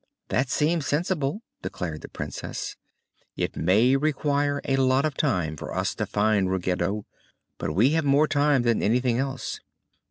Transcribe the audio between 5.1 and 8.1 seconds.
time for us to find Ruggedo, but we have